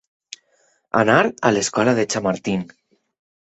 [1.03, 2.69] Anar a l'escola de Chamartín.